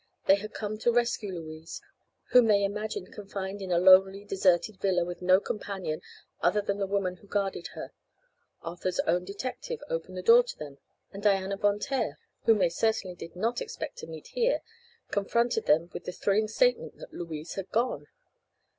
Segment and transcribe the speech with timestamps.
[0.25, 1.79] They had come to rescue Louise,
[2.31, 6.01] whom they imagined confined in a lonely deserted villa with no companion
[6.41, 7.91] other than the woman who guarded her.
[8.63, 10.79] Arthur's own detective opened the door to them
[11.13, 14.61] and Diana Von Taer, whom they certainly did not expect to meet here,
[15.11, 18.07] confronted them with the thrilling statement that Louise had gone.